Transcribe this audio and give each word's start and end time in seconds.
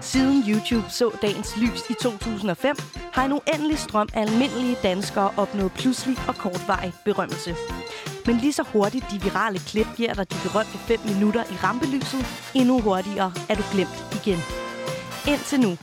Siden 0.00 0.44
YouTube 0.48 0.90
så 0.90 1.10
dagens 1.22 1.56
lys 1.56 1.90
i 1.90 1.94
2005, 2.02 2.76
har 3.12 3.24
en 3.24 3.32
uendelig 3.32 3.78
strøm 3.78 4.08
af 4.14 4.20
almindelige 4.20 4.76
danskere 4.82 5.32
opnået 5.36 5.72
pludselig 5.72 6.16
og 6.28 6.34
kortvarig 6.34 6.92
berømmelse. 7.04 7.56
Men 8.26 8.36
lige 8.36 8.52
så 8.52 8.62
hurtigt 8.62 9.04
de 9.10 9.22
virale 9.22 9.58
klip 9.58 9.86
giver 9.96 10.14
dig 10.14 10.30
de 10.30 10.36
berømte 10.42 10.78
5 10.78 11.00
minutter 11.04 11.44
i 11.44 11.56
rampelyset, 11.64 12.26
endnu 12.54 12.80
hurtigere 12.80 13.32
er 13.48 13.54
du 13.54 13.62
glemt 13.72 14.14
igen. 14.20 14.38
Indtil 15.28 15.60
nu. 15.60 15.76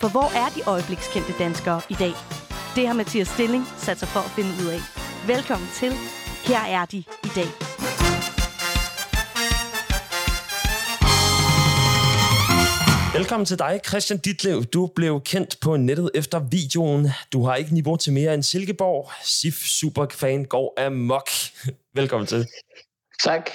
For 0.00 0.08
hvor 0.08 0.28
er 0.42 0.48
de 0.56 0.62
øjeblikskendte 0.66 1.32
danskere 1.38 1.80
i 1.88 1.94
dag? 1.94 2.12
Det 2.76 2.86
har 2.86 2.94
Mathias 2.94 3.28
Stilling 3.28 3.64
sat 3.76 3.98
sig 3.98 4.08
for 4.08 4.20
at 4.20 4.30
finde 4.30 4.50
ud 4.62 4.66
af. 4.66 4.80
Velkommen 5.26 5.68
til. 5.74 5.92
Her 6.44 6.60
er 6.60 6.84
de 6.84 6.98
i 6.98 7.30
dag. 7.34 7.71
Velkommen 13.14 13.46
til 13.46 13.58
dig, 13.58 13.80
Christian 13.88 14.18
Ditlev. 14.18 14.64
Du 14.64 14.90
blev 14.94 15.20
kendt 15.20 15.60
på 15.60 15.76
nettet 15.76 16.10
efter 16.14 16.38
videoen. 16.38 17.08
Du 17.32 17.44
har 17.44 17.54
ikke 17.54 17.74
niveau 17.74 17.96
til 17.96 18.12
mere 18.12 18.34
end 18.34 18.42
Silkeborg. 18.42 19.10
SIF 19.24 19.54
Superfan 19.54 20.44
går 20.44 20.86
amok. 20.86 21.28
Velkommen 21.94 22.26
til. 22.26 22.46
Tak. 23.24 23.50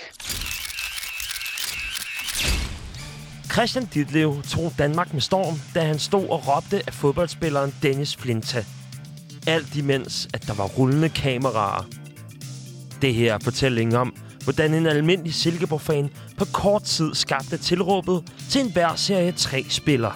Christian 3.51 3.85
Ditlev 3.93 4.41
tog 4.43 4.73
Danmark 4.77 5.13
med 5.13 5.21
storm, 5.21 5.55
da 5.75 5.81
han 5.81 5.99
stod 5.99 6.29
og 6.29 6.47
råbte 6.47 6.83
af 6.87 6.93
fodboldspilleren 6.93 7.75
Dennis 7.81 8.15
Flinta. 8.15 8.65
Alt 9.47 9.75
imens, 9.75 10.27
at 10.33 10.47
der 10.47 10.53
var 10.53 10.65
rullende 10.67 11.09
kameraer. 11.09 11.89
Det 13.01 13.13
her 13.13 13.33
er 13.33 13.39
fortællingen 13.39 13.95
om, 13.95 14.15
hvordan 14.47 14.73
en 14.73 14.85
almindelig 14.85 15.33
Silkeborg-fan 15.33 16.09
på 16.37 16.45
kort 16.53 16.83
tid 16.83 17.15
skabte 17.15 17.57
tilråbet 17.57 18.23
til 18.51 18.61
en 18.61 18.71
hver 18.71 18.95
serie 18.95 19.33
3-spiller. 19.37 20.11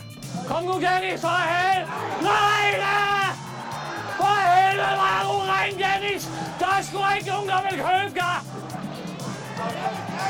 Kom 0.47 0.63
nu, 0.63 0.71
Dennis, 0.71 1.21
for 1.21 1.37
helvede! 1.51 1.91
Nej, 2.21 2.67
da! 2.83 2.99
For 4.19 4.35
helvede, 4.51 4.93
hvor 4.99 5.09
er 5.17 5.23
du 5.29 5.35
ren, 5.51 5.73
Dennis! 5.83 6.23
Der 6.59 6.67
er 6.77 6.81
sgu 6.87 6.97
ikke 7.17 7.29
nogen, 7.29 7.49
der 7.49 7.61
vil 7.67 7.77
købe 7.89 8.13
dig! 8.23 8.37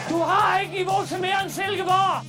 Du 0.09 0.17
har 0.17 0.59
ikke 0.59 0.73
niveau 0.73 1.06
til 1.08 1.22
mere 1.22 1.44
end 1.44 1.52
Silkeborg! 1.52 2.26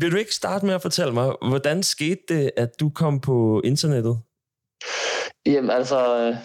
Vil 0.00 0.12
du 0.12 0.16
ikke 0.16 0.34
starte 0.34 0.66
med 0.66 0.74
at 0.74 0.82
fortælle 0.82 1.12
mig, 1.12 1.32
hvordan 1.48 1.82
skete 1.82 2.20
det, 2.28 2.50
at 2.56 2.70
du 2.80 2.90
kom 2.90 3.20
på 3.20 3.60
internettet? 3.64 4.18
Jamen 5.46 5.70
altså, 5.70 6.18
øh, 6.18 6.36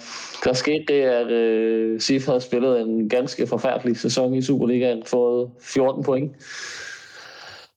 der 0.43 0.53
skete 0.53 0.85
det, 0.87 1.01
at 1.01 1.31
øh, 1.31 2.01
Sif 2.01 2.25
havde 2.25 2.41
spillet 2.41 2.81
en 2.81 3.09
ganske 3.09 3.47
forfærdelig 3.47 3.97
sæson 3.97 4.33
i 4.33 4.41
Superligaen, 4.41 5.03
fået 5.05 5.51
14 5.61 6.03
point. 6.03 6.31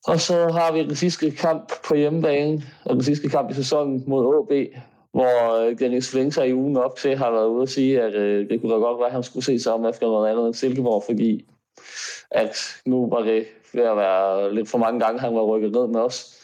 Og 0.07 0.21
så 0.21 0.49
har 0.49 0.73
vi 0.73 0.83
den 0.83 0.97
sidste 0.97 1.31
kamp 1.31 1.73
på 1.89 1.95
hjemmebane, 1.95 2.63
og 2.85 2.95
den 2.95 3.05
sidste 3.05 3.29
kamp 3.29 3.51
i 3.51 3.55
sæsonen 3.55 4.05
mod 4.07 4.25
AB, 4.27 4.69
hvor 5.13 5.61
øh, 5.61 5.79
Dennis 5.79 6.11
Flinter 6.11 6.43
i 6.43 6.55
ugen 6.55 6.77
op 6.77 6.97
til 6.97 7.17
har 7.17 7.31
været 7.31 7.47
ude 7.47 7.63
at 7.63 7.69
sige, 7.69 8.03
at 8.03 8.15
øh, 8.15 8.51
det 8.51 8.61
kunne 8.61 8.73
da 8.73 8.79
godt 8.79 8.99
være, 8.99 9.07
at 9.07 9.13
han 9.13 9.23
skulle 9.23 9.45
se 9.45 9.59
sig 9.59 9.73
om 9.73 9.87
efter 9.87 10.07
noget 10.07 10.31
andet 10.31 10.47
end 10.47 10.55
Silkeborg, 10.55 11.03
fordi 11.07 11.47
at 12.31 12.57
nu 12.87 13.09
var 13.11 13.21
det 13.21 13.47
ved 13.75 13.83
at 13.83 13.97
være 13.97 14.55
lidt 14.55 14.69
for 14.69 14.79
mange 14.79 15.01
gange, 15.01 15.21
han 15.21 15.35
var 15.35 15.43
rykket 15.43 15.73
ned 15.73 15.87
med 15.87 16.01
os. 16.01 16.39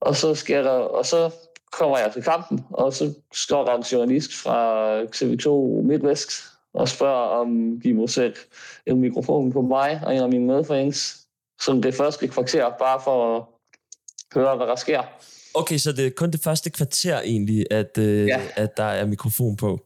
Og 0.00 0.16
så 0.16 0.34
sker 0.34 0.62
der, 0.62 0.70
og 0.70 1.06
så 1.06 1.30
kommer 1.78 1.98
jeg 1.98 2.12
til 2.12 2.22
kampen, 2.22 2.64
og 2.70 2.92
så 2.92 3.14
står 3.34 3.64
der 3.64 3.74
en 3.74 3.82
journalist 3.82 4.32
fra 4.34 5.00
TV2 5.02 5.48
MidtVest 5.82 6.30
og 6.74 6.88
spørger, 6.88 7.40
om 7.40 7.80
de 7.84 7.94
må 7.94 8.06
sætte 8.06 8.40
en 8.86 9.00
mikrofon 9.00 9.52
på 9.52 9.62
mig 9.62 10.00
og 10.04 10.14
en 10.14 10.22
af 10.22 10.28
mine 10.28 10.46
medfans, 10.46 11.26
som 11.60 11.82
det 11.82 11.94
første 11.94 12.28
kvarter, 12.28 12.70
bare 12.78 13.00
for 13.04 13.36
at 13.36 13.42
høre, 14.34 14.56
hvad 14.56 14.66
der 14.66 14.76
sker. 14.76 15.02
Okay, 15.54 15.78
så 15.78 15.92
det 15.92 16.06
er 16.06 16.10
kun 16.16 16.30
det 16.30 16.40
første 16.44 16.70
kvarter 16.70 17.20
egentlig, 17.20 17.66
at, 17.70 17.98
øh, 17.98 18.26
ja. 18.26 18.40
at 18.56 18.76
der 18.76 18.84
er 18.84 19.06
mikrofon 19.06 19.56
på. 19.56 19.80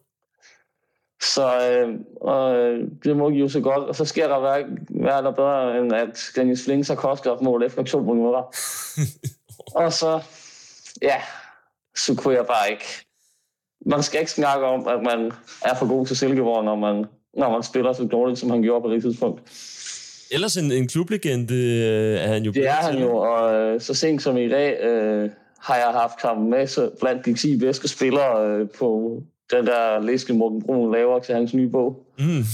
Så 1.23 1.47
øh, 1.71 1.89
øh, 2.35 2.89
det 3.05 3.17
må 3.17 3.31
jo 3.31 3.49
så 3.49 3.61
godt, 3.61 3.85
og 3.85 3.97
så 3.97 4.05
sker 4.05 4.29
der 4.29 4.39
hvad, 4.39 4.65
hvad 4.89 5.13
er 5.13 5.21
der 5.21 5.31
bedre, 5.31 5.79
end 5.79 5.93
at 5.93 6.31
Dennis 6.37 6.65
Flink 6.65 6.87
så 6.87 6.95
koster 6.95 7.31
op 7.31 7.43
mål 7.43 7.63
efter 7.63 7.83
to 7.83 8.01
minutter. 8.01 8.43
og 9.85 9.93
så, 9.93 10.21
ja, 11.03 11.23
så 11.99 12.15
kunne 12.15 12.35
jeg 12.35 12.47
bare 12.47 12.71
ikke... 12.71 12.85
Man 13.87 14.03
skal 14.03 14.21
ikke 14.21 14.33
snakke 14.33 14.67
om, 14.67 14.89
at 14.89 15.03
man 15.03 15.33
er 15.63 15.75
for 15.79 15.89
god 15.89 16.07
til 16.07 16.17
Silkeborg, 16.17 16.65
når 16.65 16.77
man, 16.77 17.05
når 17.37 17.51
man 17.51 17.63
spiller 17.63 17.93
så 17.93 18.05
dårligt, 18.05 18.39
som 18.39 18.51
han 18.51 18.63
gjorde 18.63 18.83
på 18.83 18.91
det 18.91 19.03
tidspunkt. 19.03 19.41
Ellers 20.31 20.57
en, 20.57 20.73
en 20.73 20.89
klublegende 20.89 21.55
øh, 21.55 22.21
er 22.21 22.27
han 22.27 22.43
jo. 22.43 22.53
Det 22.53 22.67
er 22.67 22.73
han 22.73 22.99
jo, 22.99 23.17
og 23.17 23.55
øh, 23.55 23.81
så 23.81 23.95
sent 23.95 24.23
som 24.23 24.37
i 24.37 24.49
dag 24.49 24.81
øh, 24.81 25.31
har 25.61 25.77
jeg 25.77 25.89
haft 25.93 26.23
ham 26.23 26.37
med 26.37 26.67
så 26.67 26.91
blandt 27.01 27.27
de 27.27 27.35
10 27.35 27.59
bedste 27.59 27.89
spillere 27.89 28.49
øh, 28.49 28.69
på 28.79 29.21
den 29.51 29.67
der 29.67 30.03
liste, 30.03 30.33
Morten 30.33 30.63
Brun 30.63 30.93
laver 30.93 31.19
til 31.19 31.35
hans 31.35 31.55
nye 31.55 31.69
bog. 31.69 32.07
Mm. 32.19 32.45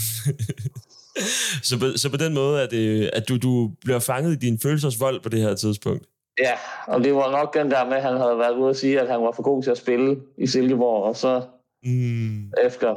så, 1.69 1.79
på, 1.79 1.87
så 1.97 2.11
på 2.11 2.17
den 2.17 2.35
måde 2.35 2.63
er 2.63 2.67
det, 2.67 3.11
at 3.13 3.29
du, 3.29 3.37
du 3.37 3.71
bliver 3.85 3.99
fanget 3.99 4.33
i 4.33 4.37
din 4.37 4.59
følelsesvold 4.59 5.21
på 5.21 5.29
det 5.29 5.41
her 5.41 5.55
tidspunkt? 5.55 6.07
Ja, 6.39 6.53
og 6.87 7.05
det 7.05 7.15
var 7.15 7.31
nok 7.31 7.55
den 7.55 7.71
der 7.71 7.85
med, 7.85 7.97
at 7.97 8.03
han 8.03 8.17
havde 8.17 8.39
været 8.39 8.57
ude 8.57 8.71
at 8.71 8.77
sige, 8.77 9.01
at 9.01 9.09
han 9.09 9.23
var 9.23 9.33
for 9.33 9.43
god 9.43 9.63
til 9.63 9.71
at 9.71 9.79
spille 9.79 10.23
i 10.39 10.47
Silkeborg, 10.47 11.05
og 11.05 11.17
så 11.17 11.43
mm. 11.85 12.53
efter 12.65 12.97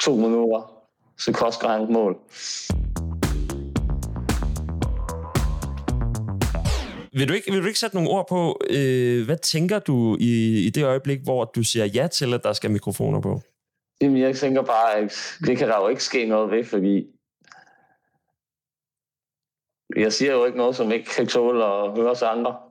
to 0.00 0.16
minutter, 0.16 0.84
så 1.18 1.32
koster 1.32 1.68
han 1.68 1.82
et 1.82 1.90
mål. 1.90 2.18
Vil 7.12 7.28
du, 7.28 7.34
ikke, 7.34 7.52
vil 7.52 7.62
du 7.62 7.66
ikke 7.66 7.78
sætte 7.78 7.96
nogle 7.96 8.10
ord 8.10 8.28
på, 8.28 8.60
øh, 8.70 9.24
hvad 9.24 9.36
tænker 9.36 9.78
du 9.78 10.16
i, 10.20 10.66
i 10.66 10.70
det 10.70 10.84
øjeblik, 10.84 11.20
hvor 11.24 11.44
du 11.44 11.62
siger 11.62 11.86
ja 11.86 12.06
til, 12.06 12.34
at 12.34 12.42
der 12.42 12.52
skal 12.52 12.70
mikrofoner 12.70 13.20
på? 13.20 13.40
Jamen, 14.00 14.18
jeg 14.18 14.36
tænker 14.36 14.62
bare, 14.62 14.94
at 14.94 15.36
det 15.46 15.58
kan 15.58 15.68
der 15.68 15.80
jo 15.80 15.88
ikke 15.88 16.04
ske 16.04 16.26
noget 16.26 16.50
ved, 16.50 16.64
fordi 16.64 17.06
jeg 19.96 20.12
siger 20.12 20.32
jo 20.32 20.44
ikke 20.44 20.58
noget, 20.58 20.76
som 20.76 20.92
ikke 20.92 21.10
kan 21.16 21.26
tåle 21.26 21.64
at 21.64 21.96
høre 21.96 22.10
os 22.10 22.22
andre. 22.22 22.67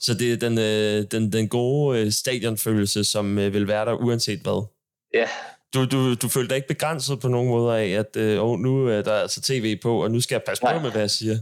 Så 0.00 0.14
det 0.14 0.32
er 0.32 0.36
den, 0.36 0.58
øh, 0.58 1.06
den, 1.10 1.32
den 1.32 1.48
gode 1.48 2.00
øh, 2.00 2.12
stadionfølelse, 2.12 3.04
som 3.04 3.38
øh, 3.38 3.54
vil 3.54 3.68
være 3.68 3.84
der 3.84 3.92
uanset 3.92 4.40
hvad? 4.40 4.66
Ja. 5.14 5.28
Du, 5.74 5.84
du, 5.84 6.14
du 6.14 6.28
følte 6.28 6.48
dig 6.48 6.56
ikke 6.56 6.68
begrænset 6.68 7.20
på 7.20 7.28
nogen 7.28 7.48
måde 7.48 7.78
af, 7.78 7.88
at 7.88 8.16
øh, 8.16 8.42
oh, 8.42 8.58
nu 8.58 8.86
er 8.86 9.02
der 9.02 9.12
altså 9.12 9.40
tv 9.40 9.76
på, 9.82 10.02
og 10.02 10.10
nu 10.10 10.20
skal 10.20 10.34
jeg 10.34 10.42
passe 10.46 10.62
på 10.62 10.80
med, 10.82 10.90
hvad 10.90 11.00
jeg 11.00 11.10
siger? 11.10 11.38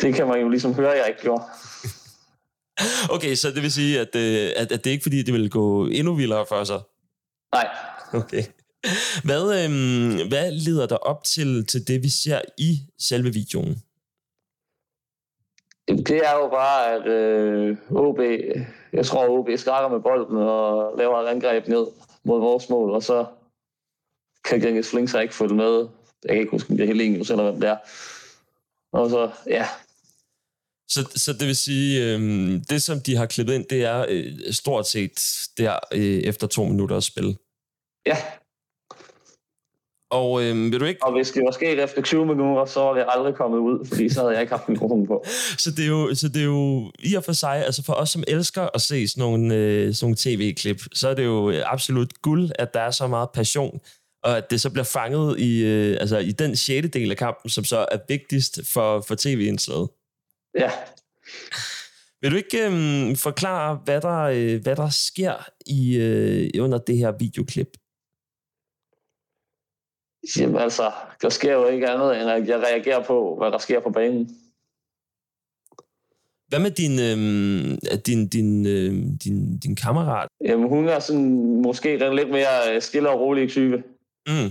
Det 0.00 0.14
kan 0.14 0.26
man 0.26 0.40
jo 0.40 0.48
ligesom 0.48 0.74
høre, 0.74 0.90
jeg 0.90 1.08
ikke 1.08 1.20
gjorde. 1.20 1.44
okay, 3.14 3.34
så 3.34 3.50
det 3.50 3.62
vil 3.62 3.72
sige, 3.72 4.00
at, 4.00 4.16
øh, 4.16 4.50
at, 4.56 4.72
at 4.72 4.84
det 4.84 4.90
er 4.90 4.92
ikke 4.92 5.02
fordi, 5.02 5.22
det 5.22 5.34
vil 5.34 5.50
gå 5.50 5.86
endnu 5.86 6.14
vildere 6.14 6.46
for 6.48 6.64
sig? 6.64 6.80
Nej. 7.54 7.68
Okay. 8.12 8.44
Hvad, 9.24 9.64
øh, 9.64 10.28
hvad 10.28 10.50
leder 10.52 10.86
dig 10.86 11.02
op 11.02 11.24
til, 11.24 11.66
til 11.66 11.88
det, 11.88 12.02
vi 12.02 12.08
ser 12.08 12.40
i 12.58 12.80
selve 12.98 13.32
videoen? 13.32 13.82
Det 15.88 16.26
er 16.26 16.34
jo 16.34 16.48
bare, 16.48 16.94
at 16.94 17.06
øh, 17.06 17.76
OB, 17.90 18.20
jeg 18.92 19.06
tror, 19.06 19.28
OB 19.28 19.48
starter 19.56 19.88
med 19.88 20.00
bolden 20.00 20.36
og 20.36 20.98
laver 20.98 21.18
et 21.18 21.28
angreb 21.28 21.68
ned 21.68 21.86
mod 22.24 22.40
vores 22.40 22.68
mål, 22.68 22.90
og 22.90 23.02
så 23.02 23.26
kan 24.44 24.60
Genghis 24.60 24.90
Flink 24.90 25.08
sig 25.08 25.22
ikke 25.22 25.34
følge 25.34 25.54
med. 25.54 25.88
Jeg 26.24 26.30
kan 26.30 26.38
ikke 26.38 26.50
huske, 26.50 26.70
om 26.70 26.76
det 26.76 26.82
er 26.84 26.86
helt 26.86 27.02
enkelt, 27.02 27.30
eller 27.30 27.50
hvem 27.50 27.60
det 27.60 27.70
er. 27.70 27.76
Og 28.92 29.10
så, 29.10 29.30
ja. 29.46 29.66
Så, 30.88 31.10
så 31.16 31.32
det 31.32 31.46
vil 31.46 31.56
sige, 31.56 32.04
øh, 32.04 32.20
det 32.70 32.82
som 32.82 33.00
de 33.00 33.16
har 33.16 33.26
klippet 33.26 33.54
ind, 33.54 33.64
det 33.64 33.84
er 33.84 34.06
øh, 34.08 34.52
stort 34.52 34.86
set 34.86 35.48
der 35.58 35.78
øh, 35.92 36.00
efter 36.00 36.46
to 36.46 36.64
minutter 36.64 36.96
at 36.96 37.04
spille? 37.04 37.36
Ja, 38.06 38.16
og 40.14 40.44
øh, 40.44 40.72
vil 40.72 40.80
du 40.80 40.84
ikke... 40.84 41.04
Og 41.04 41.12
hvis 41.12 41.30
det 41.30 41.42
var 41.44 41.50
sket 41.50 41.82
efter 41.82 42.02
20 42.02 42.26
minutter, 42.26 42.64
så 42.64 42.80
var 42.80 42.94
det 42.94 43.04
aldrig 43.08 43.34
kommet 43.34 43.58
ud, 43.58 43.86
fordi 43.86 44.08
så 44.08 44.20
havde 44.20 44.32
jeg 44.32 44.40
ikke 44.40 44.52
haft 44.52 44.68
mikrofonen 44.68 45.06
på. 45.06 45.24
så, 45.64 45.70
det 45.70 45.84
er 45.84 45.88
jo, 45.88 46.14
så 46.14 46.28
det 46.28 46.40
er 46.40 46.44
jo 46.44 46.90
i 46.98 47.14
og 47.14 47.24
for 47.24 47.32
sig, 47.32 47.64
altså 47.64 47.84
for 47.84 47.92
os 47.92 48.10
som 48.10 48.24
elsker 48.28 48.68
at 48.74 48.80
se 48.80 49.08
sådan 49.08 49.20
nogle, 49.20 49.54
øh, 49.54 49.94
sådan 49.94 50.04
nogle 50.04 50.16
tv-klip, 50.16 50.80
så 50.92 51.08
er 51.08 51.14
det 51.14 51.24
jo 51.24 51.52
absolut 51.64 52.22
guld, 52.22 52.50
at 52.58 52.74
der 52.74 52.80
er 52.80 52.90
så 52.90 53.06
meget 53.06 53.28
passion, 53.34 53.80
og 54.22 54.36
at 54.36 54.50
det 54.50 54.60
så 54.60 54.70
bliver 54.70 54.84
fanget 54.84 55.40
i, 55.40 55.64
øh, 55.64 55.96
altså 56.00 56.18
i 56.18 56.32
den 56.32 56.56
sjette 56.56 56.88
del 56.88 57.10
af 57.10 57.16
kampen, 57.16 57.50
som 57.50 57.64
så 57.64 57.86
er 57.92 57.98
vigtigst 58.08 58.60
for, 58.72 59.04
for 59.08 59.14
tv-indslaget. 59.18 59.88
Ja. 60.58 60.70
Vil 62.20 62.30
du 62.30 62.36
ikke 62.36 62.66
øh, 62.66 63.16
forklare, 63.16 63.80
hvad 63.84 64.00
der, 64.00 64.20
øh, 64.20 64.62
hvad 64.62 64.76
der 64.76 64.88
sker 64.88 65.34
i 65.66 65.96
øh, 65.96 66.50
under 66.62 66.78
det 66.78 66.96
her 66.96 67.12
videoklip? 67.18 67.68
Jamen 70.36 70.56
altså, 70.56 70.92
der 71.22 71.28
sker 71.28 71.52
jo 71.52 71.66
ikke 71.66 71.88
andet, 71.90 72.20
end 72.20 72.30
at 72.30 72.48
jeg 72.48 72.58
reagerer 72.58 73.02
på, 73.04 73.36
hvad 73.38 73.50
der 73.50 73.58
sker 73.58 73.80
på 73.80 73.90
banen. 73.90 74.36
Hvad 76.48 76.58
med 76.58 76.70
din, 76.70 76.92
øh, 76.98 77.78
din, 78.06 78.28
din, 78.28 78.66
øh, 78.66 78.92
din, 79.24 79.58
din 79.58 79.76
kammerat? 79.76 80.28
Jamen, 80.44 80.68
hun 80.68 80.88
er 80.88 80.98
sådan, 80.98 81.62
måske 81.62 81.98
den 81.98 82.16
lidt 82.16 82.30
mere 82.30 82.80
stille 82.80 83.10
og 83.10 83.20
rolig 83.20 83.50
type. 83.50 83.82
Mm. 84.26 84.50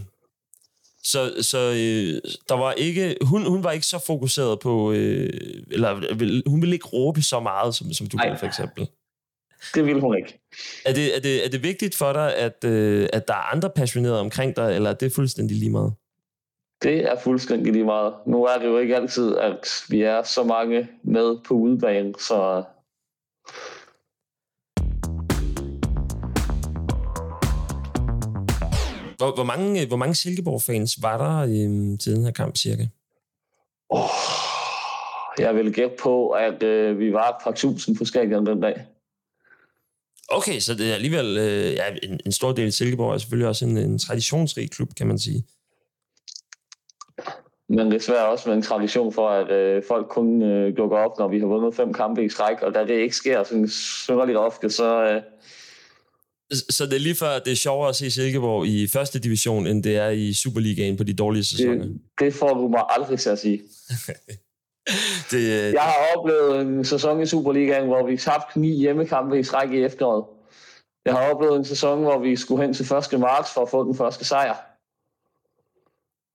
Så, 1.04 1.32
så 1.42 1.58
øh, 1.58 2.32
der 2.50 2.56
var 2.56 2.72
ikke, 2.72 3.16
hun, 3.22 3.46
hun 3.46 3.64
var 3.64 3.72
ikke 3.72 3.86
så 3.86 4.04
fokuseret 4.08 4.60
på, 4.60 4.92
øh, 4.92 5.30
eller 5.72 6.16
vil- 6.16 6.44
hun 6.48 6.62
ville 6.62 6.76
ikke 6.76 6.88
råbe 6.88 7.22
så 7.22 7.40
meget, 7.40 7.76
som, 7.76 7.94
som 7.94 8.08
du 8.08 8.18
ville 8.24 8.38
for 8.38 8.46
eksempel. 8.46 8.88
Det 9.76 9.86
ville 9.86 10.02
hun 10.02 10.18
ikke. 10.18 10.40
Er 10.86 10.94
det, 10.94 11.16
er, 11.18 11.20
det, 11.20 11.46
er 11.46 11.50
det 11.50 11.64
vigtigt 11.64 11.96
for 11.96 12.14
dig, 12.14 12.36
at, 12.36 12.64
øh, 12.64 13.10
at 13.14 13.28
der 13.28 13.34
er 13.34 13.54
andre 13.54 13.70
passionerede 13.70 14.20
omkring 14.20 14.56
dig, 14.56 14.76
eller 14.76 14.90
er 14.90 14.94
det 14.94 15.12
fuldstændig 15.12 15.58
lige 15.58 15.72
meget? 15.72 15.94
Det 16.84 17.12
er 17.12 17.20
fuldstændig 17.24 17.74
lige 17.74 17.86
meget. 17.86 18.14
Nu 18.28 18.44
er 18.46 18.58
det 18.58 18.66
jo 18.66 18.78
ikke 18.78 18.96
altid, 18.96 19.38
at 19.38 19.84
vi 19.90 20.02
er 20.02 20.24
så 20.24 20.44
mange 20.44 20.88
med 21.04 21.38
på 21.48 21.54
udebane, 21.54 22.14
så 22.20 22.64
Hvor, 29.18 29.36
hvor 29.36 29.44
mange, 29.44 29.88
hvor 29.88 29.98
mange 29.98 30.16
Silkeborg-fans 30.16 31.02
var 31.02 31.18
der 31.18 31.38
øh, 31.42 32.00
til 32.00 32.16
den 32.16 32.24
her 32.24 32.32
kamp 32.32 32.58
cirka? 32.58 32.84
åh, 33.90 34.10
jeg 35.40 35.56
vil 35.56 35.74
gætte 35.74 35.96
på, 36.04 36.30
at 36.30 36.64
øh, 36.64 37.00
vi 37.00 37.14
var 37.14 37.30
et 37.30 37.36
par 37.44 37.52
tusind 37.52 37.98
på 37.98 38.06
stadion 38.06 38.46
den 38.46 38.62
dag. 38.62 38.86
Okay, 40.30 40.60
så 40.60 40.74
det 40.74 40.90
er 40.90 40.94
alligevel 40.94 41.38
øh, 41.38 41.74
ja, 41.74 41.84
en, 42.04 42.20
en 42.26 42.32
stor 42.32 42.52
del 42.52 42.66
af 42.66 42.74
Silkeborg 42.74 43.14
er 43.14 43.18
selvfølgelig 43.18 43.48
også 43.48 43.66
en, 43.66 43.78
en 43.78 44.00
traditionsrig 44.00 44.72
klub, 44.72 44.96
kan 44.96 45.08
man 45.08 45.20
sige. 45.20 45.44
Men 47.70 47.92
desværre 47.92 48.28
også 48.30 48.50
med 48.50 48.56
en 48.56 48.62
tradition 48.62 49.14
for, 49.14 49.30
at 49.30 49.52
øh, 49.52 49.84
folk 49.88 50.08
kun 50.10 50.42
øh, 50.42 50.78
dukker 50.78 50.98
op, 50.98 51.12
når 51.20 51.28
vi 51.28 51.40
har 51.40 51.46
vundet 51.48 51.76
fem 51.76 51.94
kampe 51.94 52.26
i 52.26 52.30
træk, 52.30 52.62
og 52.62 52.74
da 52.74 52.80
det 52.86 52.94
ikke 53.02 53.16
sker 53.16 53.44
sådan 53.44 53.70
synderligt 53.70 54.38
ofte, 54.38 54.70
så 54.70 55.04
øh, 55.04 55.22
Så- 56.52 56.66
Så 56.70 56.86
det 56.86 56.94
er 56.94 57.00
lige 57.00 57.16
før, 57.16 57.40
det 57.40 57.52
er 57.52 57.56
sjovere 57.56 57.90
at 57.90 57.96
se 57.96 58.12
Silkeborg 58.12 58.66
i 58.68 58.88
første 58.88 59.20
division, 59.20 59.68
end 59.68 59.84
det 59.84 59.96
er 59.98 60.10
i 60.10 60.34
Superligaen 60.34 60.98
på 60.98 61.04
de 61.04 61.14
dårlige 61.14 61.44
sæsoner. 61.44 61.84
det, 61.86 62.02
det 62.20 62.34
får 62.34 62.54
du 62.54 62.68
mig 62.68 62.84
aldrig 62.90 63.20
til 63.20 63.30
at 63.30 63.40
sige. 63.40 63.62
Det, 65.32 65.68
øh, 65.68 65.74
Jeg 65.80 65.82
har 65.82 66.16
oplevet 66.16 66.62
en 66.62 66.86
sæson 66.86 67.22
i 67.22 67.26
Superligaen, 67.26 67.86
hvor 67.86 68.06
vi 68.06 68.18
tabte 68.18 68.60
ni 68.60 68.70
hjemmekampe 68.78 69.40
i 69.40 69.44
træk 69.44 69.72
i 69.72 69.84
efteråret. 69.84 70.26
Jeg 71.06 71.14
har 71.14 71.34
oplevet 71.34 71.56
en 71.56 71.66
sæson, 71.66 72.02
hvor 72.02 72.20
vi 72.20 72.36
skulle 72.36 72.62
hen 72.62 72.74
til 72.74 72.94
1. 73.14 73.20
marts 73.20 73.54
for 73.54 73.62
at 73.62 73.70
få 73.70 73.84
den 73.84 73.96
første 73.96 74.26
sejr. 74.26 74.56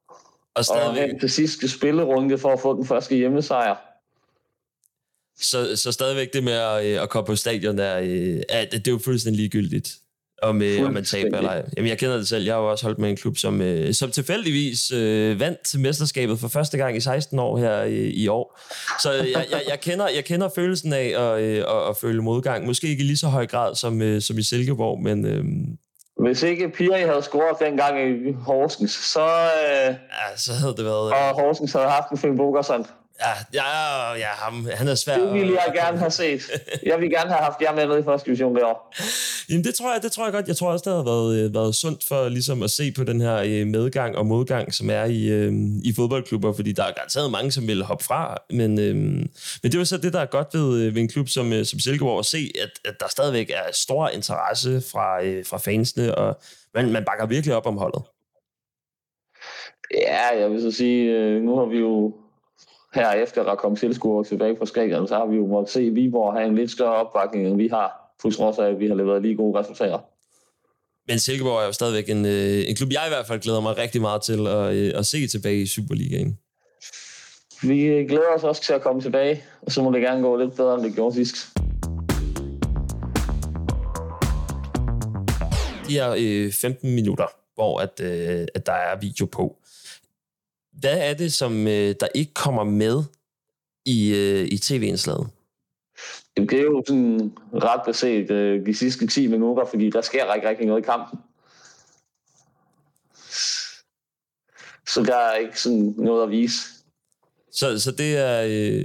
og 0.09 0.17
Og 0.55 0.65
stadigvæk, 0.65 1.11
hen 1.11 1.21
til 1.21 1.31
sidste 1.31 1.69
spillerunde 1.69 2.39
for 2.39 2.53
at 2.53 2.61
få 2.61 2.77
den 2.77 2.87
første 2.87 3.17
hjemmesejr. 3.17 3.77
så, 5.41 5.77
så 5.77 5.93
stadigvæk 5.93 6.33
det 6.33 6.45
med 6.45 6.53
at, 6.53 6.87
øh, 6.87 7.03
at 7.03 7.11
komme 7.11 7.27
på 7.27 7.37
stadion, 7.37 7.79
er, 7.79 7.99
øh, 7.99 8.43
er, 8.49 8.65
det 8.65 8.89
er 8.89 8.93
jo 8.93 8.99
fuldstændig 8.99 9.41
ligegyldigt. 9.41 9.99
Om, 10.43 10.63
øh, 10.63 10.87
om 10.87 10.93
man 10.93 11.05
taber 11.05 11.37
eller 11.37 11.51
ej. 11.51 11.63
Jamen, 11.77 11.89
jeg 11.89 11.99
kender 11.99 12.17
det 12.17 12.29
selv. 12.29 12.45
Jeg 12.45 12.55
har 12.55 12.61
jo 12.61 12.71
også 12.71 12.85
holdt 12.85 12.99
med 12.99 13.11
en 13.11 13.17
klub, 13.17 13.37
som, 13.37 13.63
øh, 13.63 13.95
som 13.95 14.11
tilfældigvis 14.11 14.93
øh, 14.93 15.41
vandt 15.41 15.81
mesterskabet 15.81 16.39
for 16.39 16.49
første 16.49 16.79
gang 16.79 16.97
i 16.97 17.01
16 17.01 17.39
år 17.39 17.59
her 17.59 17.83
i, 17.83 18.11
i 18.11 18.29
år. 18.29 18.61
Så 19.03 19.13
jeg, 19.13 19.47
jeg, 19.51 19.63
jeg, 19.71 19.81
kender, 19.81 20.09
jeg 20.09 20.25
kender 20.25 20.49
følelsen 20.55 20.93
af 20.93 21.15
at, 21.19 21.43
øh, 21.43 21.57
at, 21.57 21.89
at 21.91 21.97
føle 22.01 22.23
modgang. 22.23 22.67
Måske 22.67 22.89
ikke 22.89 23.03
i 23.03 23.07
lige 23.07 23.17
så 23.17 23.27
høj 23.27 23.47
grad 23.47 23.75
som, 23.75 24.03
øh, 24.03 24.23
som 24.23 24.39
i 24.39 24.43
Silkeborg, 24.43 25.03
men 25.03 25.27
øh, 25.27 25.45
Hvis 26.27 26.43
ikke 26.43 26.69
Piri 26.69 27.01
havde 27.01 27.23
scoret 27.23 27.57
dengang 27.61 28.01
i 28.01 28.33
Horsens, 28.33 28.91
så, 28.91 29.27
øh, 29.27 29.95
ja, 29.95 30.37
så 30.37 30.53
havde 30.53 30.75
det 30.77 30.85
været... 30.85 31.13
og 31.13 31.41
Horsens 31.41 31.73
havde 31.73 31.89
haft 31.89 32.11
en 32.11 32.19
Finn 32.19 32.37
Bogerson, 32.37 32.87
Ja, 33.21 33.33
ja, 33.55 34.13
ja 34.13 34.27
ham, 34.27 34.69
han 34.75 34.89
er 34.89 34.95
svær. 34.95 35.19
det 35.19 35.35
ville 35.35 35.53
jeg 35.53 35.75
gerne 35.75 35.99
have 35.99 36.11
set. 36.11 36.43
Jeg 36.83 36.99
ville 36.99 37.17
gerne 37.17 37.31
have 37.31 37.43
haft 37.43 37.63
jer 37.63 37.75
med 37.75 37.87
nede 37.87 38.01
i 38.01 38.03
første 38.03 38.27
division 38.27 38.55
det 38.55 38.65
år. 38.65 38.95
Jamen, 39.49 39.65
det 39.65 39.75
tror 39.75 39.93
jeg, 39.93 40.03
det 40.03 40.13
tror 40.13 40.25
jeg 40.25 40.33
godt. 40.33 40.49
Jeg 40.49 40.57
tror 40.57 40.73
også, 40.73 40.91
det 40.91 40.97
har 40.97 41.05
været, 41.05 41.39
øh, 41.39 41.55
været 41.55 41.75
sundt 41.75 42.05
for 42.09 42.29
ligesom 42.29 42.63
at 42.63 42.71
se 42.71 42.93
på 42.93 43.05
den 43.05 43.21
her 43.21 43.37
øh, 43.37 43.67
medgang 43.67 44.17
og 44.17 44.27
modgang, 44.27 44.75
som 44.75 44.91
er 44.91 45.05
i, 45.05 45.29
øh, 45.29 45.53
i 45.85 45.93
fodboldklubber, 45.97 46.53
fordi 46.53 46.73
der 46.73 46.85
er 46.85 46.93
garanteret 46.93 47.31
mange, 47.31 47.53
som 47.53 47.67
vil 47.67 47.83
hoppe 47.83 48.05
fra. 48.05 48.37
Men, 48.51 48.81
øh, 48.81 48.97
men 48.97 49.29
det 49.63 49.75
er 49.75 49.79
jo 49.79 49.85
så 49.85 49.97
det, 49.97 50.13
der 50.13 50.21
er 50.21 50.27
godt 50.27 50.49
ved, 50.53 50.91
ved 50.91 51.03
en 51.03 51.09
klub 51.09 51.29
som, 51.29 51.65
som 51.65 51.79
Silkeborg, 51.81 52.19
at 52.19 52.27
se, 52.27 52.53
at, 52.63 52.71
at 52.85 53.01
der 53.01 53.09
stadigvæk 53.09 53.51
er 53.51 53.73
stor 53.73 54.09
interesse 54.09 54.83
fra, 54.93 55.21
fra 55.43 55.59
fansene, 55.59 56.15
og 56.15 56.39
man, 56.75 56.93
man 56.93 57.05
bakker 57.05 57.27
virkelig 57.27 57.55
op 57.55 57.67
om 57.67 57.77
holdet. 57.77 58.03
Ja, 59.95 60.41
jeg 60.41 60.51
vil 60.51 60.63
så 60.63 60.71
sige, 60.71 61.41
nu 61.41 61.57
har 61.57 61.65
vi 61.65 61.79
jo 61.79 62.15
her 62.95 63.13
efter 63.13 63.45
der 63.45 63.55
kom 63.55 63.77
tilskuere 63.77 64.25
tilbage 64.25 64.57
fra 64.59 64.67
Skagen, 64.67 65.09
så 65.09 65.15
har 65.15 65.27
vi 65.27 65.37
jo 65.37 65.47
måttet 65.47 65.73
se 65.73 65.91
Viborg 65.91 66.33
have 66.33 66.47
en 66.47 66.55
lidt 66.55 66.71
større 66.71 66.95
opbakning, 66.95 67.47
end 67.47 67.57
vi 67.57 67.69
har, 67.69 68.15
på 68.23 68.31
trods 68.31 68.59
af, 68.59 68.67
at 68.69 68.81
vi 68.81 68.87
har 68.87 68.95
leveret 68.95 69.23
lige 69.23 69.37
gode 69.37 69.59
resultater. 69.59 69.99
Men 71.09 71.19
Silkeborg 71.19 71.63
er 71.63 71.67
jo 71.67 71.73
stadigvæk 71.73 72.09
en, 72.09 72.27
øh, 72.27 72.69
en 72.69 72.77
klub, 72.77 72.91
jeg 72.93 73.03
i 73.07 73.11
hvert 73.11 73.27
fald 73.27 73.41
glæder 73.41 73.61
mig 73.61 73.79
rigtig 73.79 74.01
meget 74.01 74.23
til 74.23 74.47
at, 74.47 74.75
øh, 74.75 74.93
at 74.95 75.07
se 75.07 75.27
tilbage 75.27 75.63
i 75.63 75.67
Superligaen. 75.67 76.39
Vi 77.63 77.77
glæder 78.09 78.35
os 78.37 78.45
også 78.45 78.63
til 78.63 78.73
at 78.73 78.83
komme 78.83 79.01
tilbage, 79.03 79.43
og 79.63 79.73
så 79.73 79.83
må 79.83 79.93
det 79.93 80.01
gerne 80.01 80.23
gå 80.23 80.37
lidt 80.37 80.57
bedre, 80.57 80.75
end 80.75 80.83
det 80.83 80.95
gjorde 80.95 81.15
sidst. 81.15 81.37
de 85.89 85.93
her 85.93 86.15
øh, 86.19 86.53
15 86.53 86.95
minutter, 86.95 87.27
hvor 87.55 87.81
at, 87.81 88.01
øh, 88.01 88.47
at 88.55 88.67
der 88.67 88.73
er 88.73 88.99
video 89.01 89.27
på. 89.27 89.57
Hvad 90.81 90.99
er 90.99 91.15
det, 91.15 91.33
som 91.33 91.67
øh, 91.67 91.95
der 92.01 92.09
ikke 92.15 92.35
kommer 92.35 92.65
med 92.65 93.03
i, 93.85 94.15
øh, 94.15 94.49
i 94.51 94.59
tv-indslaget? 94.59 95.29
Jamen, 96.37 96.49
Det 96.49 96.59
er 96.59 96.63
jo 96.63 96.85
sådan 96.87 97.33
ret 97.55 97.81
beset 97.87 98.31
øh, 98.31 98.67
de 98.67 98.75
sidste 98.75 99.07
10 99.07 99.27
minutter, 99.27 99.65
fordi 99.65 99.91
der 99.91 100.01
sker 100.01 100.35
ikke 100.35 100.49
rigtig 100.49 100.67
noget 100.67 100.83
i 100.83 100.85
kampen. 100.85 101.19
Så 104.87 105.03
der 105.03 105.17
er 105.17 105.37
ikke 105.37 105.61
sådan 105.61 105.95
noget 105.97 106.23
at 106.23 106.31
vise. 106.31 106.59
Så, 107.53 107.81
så 107.81 107.93
det 107.93 108.17
er, 108.17 108.43
øh, 108.43 108.85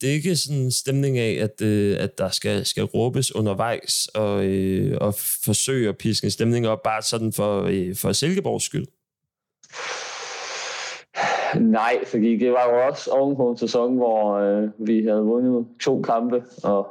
det 0.00 0.08
er 0.08 0.12
ikke 0.12 0.36
sådan 0.36 0.60
en 0.60 0.72
stemning 0.72 1.18
af, 1.18 1.32
at, 1.42 1.66
øh, 1.66 1.96
at 2.00 2.18
der 2.18 2.30
skal, 2.30 2.66
skal 2.66 2.84
råbes 2.84 3.34
undervejs 3.34 4.08
og, 4.14 4.44
øh, 4.44 4.98
og 5.00 5.14
forsøge 5.44 5.88
at 5.88 5.98
piske 5.98 6.24
en 6.24 6.30
stemning 6.30 6.68
op, 6.68 6.82
bare 6.82 7.02
sådan 7.02 7.32
for, 7.32 7.62
øh, 7.62 7.96
for 7.96 8.12
Silkeborgs 8.12 8.64
skyld. 8.64 8.86
Nej, 11.60 12.04
fordi 12.06 12.36
det 12.38 12.52
var 12.52 12.70
jo 12.70 12.86
også 12.86 13.10
oven 13.10 13.36
på 13.36 13.50
en 13.50 13.56
sæson, 13.56 13.96
hvor 13.96 14.34
øh, 14.34 14.68
vi 14.78 15.04
havde 15.04 15.22
vundet 15.22 15.66
to 15.80 16.02
kampe 16.02 16.44
og 16.62 16.88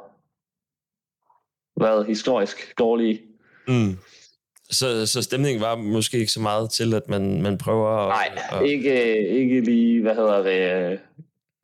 været 1.79 2.05
historisk 2.05 2.79
dårlige. 2.79 3.21
Mm. 3.67 3.97
Så, 4.69 5.05
så 5.05 5.21
stemningen 5.21 5.61
var 5.61 5.75
måske 5.75 6.17
ikke 6.17 6.31
så 6.31 6.41
meget 6.41 6.69
til, 6.69 6.93
at 6.93 7.09
man, 7.09 7.41
man 7.41 7.57
prøver 7.57 7.89
at... 7.89 8.07
Nej, 8.07 8.59
at, 8.61 8.65
ikke, 8.65 9.27
ikke 9.27 9.61
lige, 9.61 10.01
hvad 10.01 10.15
hedder 10.15 10.43
det... 10.43 10.91
Øh, 10.91 10.99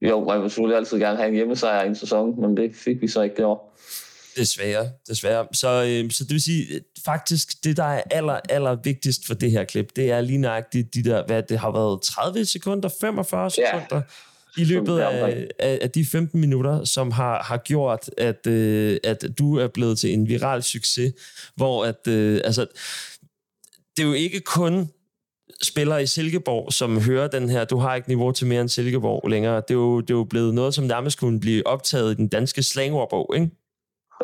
jo, 0.02 0.26
man 0.26 0.42
vil 0.42 0.50
selvfølgelig 0.50 0.78
altid 0.78 1.00
gerne 1.00 1.18
have 1.18 1.30
en 1.30 1.36
hjemmesejr 1.36 1.84
i 1.84 1.88
en 1.88 1.96
sæson, 1.96 2.42
men 2.42 2.58
det 2.58 2.76
fik 2.76 3.02
vi 3.02 3.08
så 3.08 3.22
ikke 3.22 3.36
det 3.36 3.46
år. 3.46 3.78
Desværre, 4.40 4.90
desværre. 5.08 5.48
Så, 5.54 5.68
øh, 5.88 6.12
så 6.12 6.24
det 6.24 6.32
vil 6.34 6.42
sige, 6.42 6.76
øh, 6.76 6.82
faktisk 7.06 7.64
det, 7.64 7.78
der 7.78 7.84
er 7.84 8.02
aller, 8.12 8.40
aller 8.50 8.78
vigtigst 8.84 9.28
for 9.28 9.34
det 9.34 9.52
her 9.52 9.64
klip, 9.64 9.96
det 9.96 10.12
er 10.12 10.22
lige 10.22 10.38
nøjagtigt 10.38 10.94
de 10.94 11.04
der, 11.04 11.26
hvad 11.26 11.44
det 11.44 11.60
har 11.60 11.72
været, 11.72 12.02
30 12.02 12.46
sekunder, 12.46 12.90
45 13.02 13.52
Ja. 13.58 13.80
sekunder 13.80 14.02
i 14.58 14.64
løbet 14.64 15.00
af, 15.00 15.48
af, 15.60 15.80
af 15.82 15.92
de 15.92 16.06
15 16.06 16.42
minutter, 16.42 16.84
som 16.84 17.12
har, 17.12 17.44
har 17.44 17.58
gjort, 17.58 18.10
at, 18.18 18.48
øh, 18.48 18.98
at 19.04 19.26
du 19.40 19.58
er 19.58 19.68
blevet 19.68 20.00
til 20.00 20.14
en 20.14 20.28
viral 20.28 20.64
succes, 20.64 21.14
hvor 21.56 21.86
at, 21.86 22.08
øh, 22.08 22.42
altså, 22.44 22.66
det 23.98 24.04
er 24.04 24.08
jo 24.08 24.14
ikke 24.14 24.40
kun 24.40 24.90
spillere 25.64 26.04
i 26.04 26.06
Silkeborg, 26.06 26.74
som 26.74 27.02
hører 27.02 27.28
den 27.28 27.50
her, 27.50 27.66
du 27.66 27.78
har 27.78 27.96
ikke 27.96 28.08
niveau 28.08 28.32
til 28.32 28.48
mere 28.48 28.62
end 28.62 28.70
Silkeborg 28.70 29.30
længere. 29.30 29.56
Det 29.56 29.70
er 29.70 29.74
jo, 29.74 30.02
det 30.02 30.10
er 30.10 30.18
jo 30.18 30.24
blevet 30.24 30.54
noget, 30.54 30.74
som 30.74 30.84
nærmest 30.86 31.20
kunne 31.20 31.40
blive 31.40 31.68
optaget 31.68 32.12
i 32.12 32.16
den 32.16 32.28
danske 32.28 32.64
slangordbog, 32.64 33.34
ikke? 33.36 33.50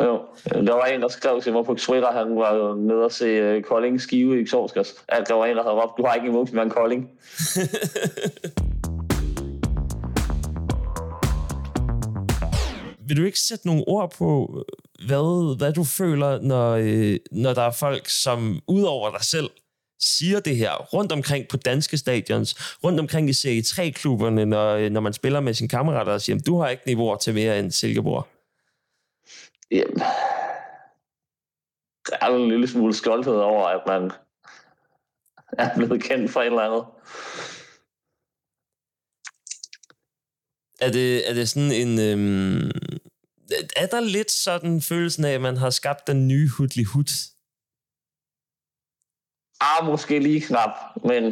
Jo, 0.01 0.21
der 0.53 0.73
var 0.73 0.85
en, 0.85 1.01
der 1.01 1.07
skrev 1.07 1.41
til 1.41 1.53
mig 1.53 1.65
på 1.65 1.73
Twitter, 1.73 2.11
han 2.11 2.35
var 2.35 2.75
nede 2.75 3.03
og 3.03 3.11
se 3.11 3.57
uh, 3.57 3.63
Kolding 3.63 4.01
Skive 4.01 4.41
i 4.41 4.47
Torskas. 4.47 4.95
At 5.07 5.23
der 5.27 5.33
var 5.33 5.45
en, 5.45 5.57
der 5.57 5.63
havde 5.63 5.75
råbt, 5.75 5.97
du 5.97 6.05
har 6.05 6.13
ikke 6.13 6.27
en 6.27 6.33
voksen, 6.33 6.55
men 6.55 6.69
Kolding. 6.69 7.09
vil 13.07 13.17
du 13.17 13.23
ikke 13.23 13.39
sætte 13.39 13.67
nogle 13.67 13.83
ord 13.87 14.11
på, 14.17 14.63
hvad, 15.07 15.57
hvad 15.57 15.73
du 15.73 15.83
føler, 15.83 16.41
når, 16.41 16.71
øh, 16.71 17.19
når 17.31 17.53
der 17.53 17.61
er 17.61 17.71
folk, 17.71 18.09
som 18.09 18.59
udover 18.67 19.11
dig 19.11 19.25
selv, 19.25 19.49
siger 19.99 20.39
det 20.39 20.55
her 20.55 20.71
rundt 20.93 21.11
omkring 21.11 21.47
på 21.47 21.57
danske 21.57 21.97
stadions, 21.97 22.75
rundt 22.83 22.99
omkring 22.99 23.29
i 23.29 23.33
Serie 23.33 23.61
3-klubberne, 23.61 24.45
når, 24.45 24.75
øh, 24.75 24.89
når 24.91 25.01
man 25.01 25.13
spiller 25.13 25.39
med 25.39 25.53
sine 25.53 25.69
kammerater 25.69 26.11
og 26.11 26.21
siger, 26.21 26.39
du 26.39 26.59
har 26.59 26.69
ikke 26.69 26.83
niveauer 26.85 27.17
til 27.17 27.33
mere 27.33 27.59
end 27.59 27.71
Silkeborg. 27.71 28.27
Jamen, 29.71 29.97
der 32.07 32.17
er 32.21 32.27
en 32.27 32.49
lille 32.49 32.67
smule 32.67 32.93
stolthed 32.93 33.33
over, 33.33 33.67
at 33.67 33.83
man 33.87 34.11
er 35.57 35.75
blevet 35.75 36.03
kendt 36.03 36.31
for 36.31 36.41
et 36.41 36.45
eller 36.45 36.61
andet. 36.61 36.85
Er 40.79 40.91
det, 40.91 41.29
er 41.29 41.33
det 41.33 41.49
sådan 41.49 41.71
en... 41.71 41.99
Øhm, 41.99 42.71
er 43.75 43.87
der 43.87 43.99
lidt 43.99 44.31
sådan 44.31 44.81
følelsen 44.81 45.25
af, 45.25 45.31
at 45.31 45.41
man 45.41 45.57
har 45.57 45.69
skabt 45.69 46.07
den 46.07 46.27
nye 46.27 46.49
hudli 46.49 46.83
hud? 46.83 47.11
Ah, 49.61 49.85
måske 49.85 50.19
lige 50.19 50.41
knap, 50.41 50.75
men 51.03 51.23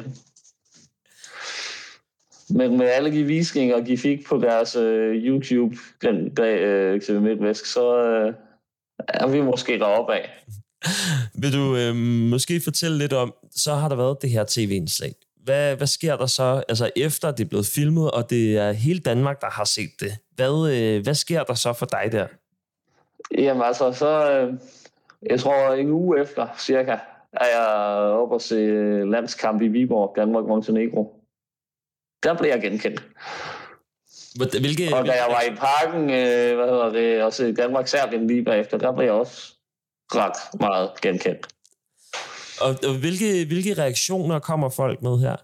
Men 2.56 2.78
med 2.78 2.86
alle 2.86 3.12
de 3.12 3.24
visninger, 3.24 3.80
de 3.80 3.98
fik 3.98 4.28
på 4.28 4.38
deres 4.38 4.76
øh, 4.76 5.16
YouTube, 5.16 5.76
den 6.02 6.34
dag 6.34 6.60
øh, 6.60 7.02
til 7.02 7.22
Midtvæsk, 7.22 7.66
så 7.66 7.98
øh, 7.98 8.34
er 9.08 9.28
vi 9.28 9.42
måske 9.42 9.80
deroppe 9.80 10.14
af. 10.14 10.46
Vil 11.42 11.54
du 11.54 11.78
øh, 11.78 11.96
måske 12.30 12.62
fortælle 12.64 12.98
lidt 12.98 13.14
om, 13.14 13.34
så 13.56 13.74
har 13.74 13.90
der 13.90 13.96
været 13.96 14.22
det 14.22 14.30
her 14.30 14.46
tv-indslag. 14.48 15.14
Hvad, 15.44 15.76
hvad 15.76 15.88
sker 15.88 16.16
der 16.16 16.26
så, 16.26 16.64
altså 16.70 16.90
efter 16.96 17.32
det 17.32 17.44
er 17.44 17.50
blevet 17.50 17.66
filmet, 17.76 18.12
og 18.12 18.30
det 18.30 18.58
er 18.58 18.72
hele 18.72 19.00
Danmark, 19.00 19.42
der 19.42 19.50
har 19.50 19.66
set 19.66 19.90
det? 20.00 20.12
Hvad, 20.36 20.72
øh, 20.76 21.04
hvad 21.04 21.16
sker 21.16 21.44
der 21.44 21.54
så 21.54 21.74
for 21.74 21.86
dig 21.86 22.12
der? 22.12 22.28
Jamen 23.38 23.64
altså, 23.64 23.92
så... 23.92 24.32
Øh, 24.32 24.54
jeg 25.30 25.40
tror, 25.40 25.74
en 25.74 25.90
uge 25.90 26.22
efter, 26.22 26.48
cirka, 26.60 26.98
er 27.34 27.46
jeg 27.56 27.68
oppe 28.12 28.36
og 28.36 28.42
se 28.42 28.56
landskamp 29.06 29.62
i 29.62 29.68
Viborg, 29.68 30.14
Danmark-Montenegro. 30.16 31.23
Der 32.24 32.38
blev 32.38 32.50
jeg 32.50 32.62
genkendt. 32.62 33.04
Hvilke, 34.36 34.96
og 34.96 35.06
da 35.06 35.12
jeg 35.12 35.26
var 35.30 35.42
i 35.42 35.56
parken, 35.56 36.02
øh, 36.02 36.56
hvad 36.56 36.70
hedder 36.70 36.90
det, 36.90 37.24
og 37.24 37.34
se 37.34 37.54
Danmark-Serbien 37.54 38.28
lige 38.28 38.44
bagefter, 38.44 38.78
der 38.78 38.96
blev 38.96 39.06
jeg 39.06 39.14
også 39.14 39.54
ret 40.16 40.60
meget 40.60 40.92
genkendt. 41.02 41.48
Og, 42.62 42.70
og 42.90 43.00
hvilke, 43.00 43.46
hvilke 43.46 43.74
reaktioner 43.74 44.40
kommer 44.40 44.70
folk 44.70 45.02
med 45.02 45.20
her? 45.20 45.36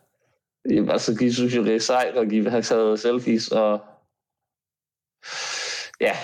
Jamen, 0.69 0.89
altså, 0.89 1.13
de 1.13 1.33
synes 1.33 1.55
jo, 1.55 1.65
det 1.65 1.75
er 1.75 1.79
sejt, 1.79 2.15
og 2.15 2.25
de 2.25 2.41
vil 2.41 2.51
have 2.51 2.63
taget 2.63 2.99
selfies, 2.99 3.47
og 3.47 3.79
ja. 6.01 6.17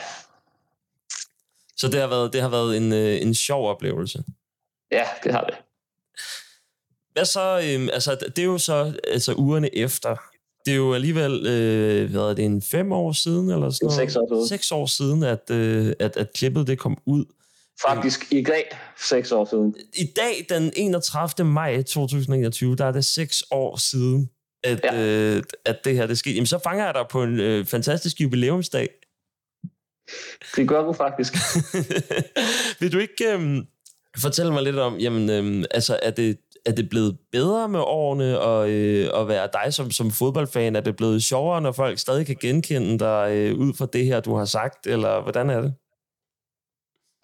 Så 1.77 1.87
det 1.87 1.99
har 1.99 2.07
været, 2.07 2.33
det 2.33 2.41
har 2.41 2.49
været 2.49 2.77
en, 2.77 2.93
øh, 2.93 3.21
en 3.21 3.35
sjov 3.35 3.69
oplevelse? 3.69 4.23
Ja, 4.91 5.05
det 5.23 5.31
har 5.31 5.43
det. 5.43 5.55
Hvad 7.13 7.25
så, 7.25 7.61
øhm, 7.63 7.89
altså, 7.93 8.15
det 8.15 8.39
er 8.39 8.45
jo 8.45 8.57
så 8.57 8.99
altså, 9.07 9.33
ugerne 9.33 9.75
efter. 9.75 10.15
Det 10.65 10.71
er 10.71 10.75
jo 10.75 10.93
alligevel, 10.93 11.47
øh, 11.47 12.11
hvad 12.11 12.21
er 12.21 12.33
det, 12.33 12.45
en 12.45 12.61
fem 12.61 12.91
år 12.91 13.11
siden, 13.11 13.49
eller 13.49 13.69
sådan 13.69 13.85
noget? 13.85 13.95
Seks 13.95 14.15
år 14.15 14.27
siden. 14.35 14.47
Seks 14.47 14.71
år 14.71 14.85
siden, 14.85 15.23
at, 15.23 15.49
øh, 15.51 15.93
at, 15.99 16.17
at 16.17 16.33
klippet 16.33 16.67
det 16.67 16.79
kom 16.79 16.97
ud. 17.05 17.25
Faktisk 17.87 18.33
i 18.33 18.43
dag, 18.43 18.77
seks 18.99 19.31
år 19.31 19.45
siden. 19.45 19.75
I 19.93 20.05
dag, 20.15 20.45
den 20.49 20.73
31. 20.75 21.47
maj 21.47 21.81
2021, 21.81 22.75
der 22.75 22.85
er 22.85 22.91
det 22.91 23.05
seks 23.05 23.43
år 23.51 23.77
siden, 23.77 24.29
at, 24.63 24.79
ja. 24.83 25.35
øh, 25.35 25.43
at 25.65 25.85
det 25.85 25.95
her 25.95 26.07
det 26.07 26.17
skete. 26.17 26.35
Jamen, 26.35 26.47
så 26.47 26.59
fanger 26.63 26.85
jeg 26.85 26.93
dig 26.93 27.05
på 27.09 27.23
en 27.23 27.39
øh, 27.39 27.65
fantastisk 27.65 28.21
jubilæumsdag. 28.21 28.89
Det 30.55 30.67
gør 30.67 30.83
du 30.83 30.93
faktisk. 30.93 31.33
Vil 32.79 32.93
du 32.93 32.99
ikke 32.99 33.33
øh, 33.33 33.63
fortælle 34.17 34.53
mig 34.53 34.63
lidt 34.63 34.79
om, 34.79 34.97
jamen, 34.97 35.29
øh, 35.29 35.65
altså, 35.71 35.99
er 36.03 36.11
det, 36.11 36.37
er 36.65 36.71
det 36.71 36.89
blevet 36.89 37.17
bedre 37.31 37.69
med 37.69 37.79
årene 37.79 38.39
og, 38.39 38.69
øh, 38.69 39.21
at 39.21 39.27
være 39.27 39.49
dig 39.53 39.73
som, 39.73 39.91
som 39.91 40.11
fodboldfan? 40.11 40.75
Er 40.75 40.81
det 40.81 40.95
blevet 40.95 41.23
sjovere, 41.23 41.61
når 41.61 41.71
folk 41.71 41.99
stadig 41.99 42.25
kan 42.25 42.35
genkende 42.41 42.99
dig 42.99 43.31
øh, 43.31 43.59
ud 43.59 43.73
fra 43.73 43.87
det 43.93 44.05
her, 44.05 44.19
du 44.19 44.35
har 44.35 44.45
sagt? 44.45 44.87
Eller 44.87 45.21
hvordan 45.21 45.49
er 45.49 45.61
det? 45.61 45.73